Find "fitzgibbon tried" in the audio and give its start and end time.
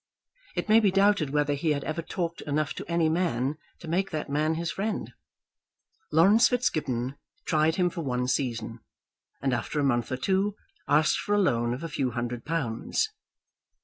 6.47-7.75